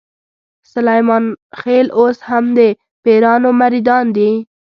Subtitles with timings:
[0.71, 1.23] سلیمان
[1.61, 2.59] خېل اوس هم د
[3.03, 4.31] پیرانو مریدان دي.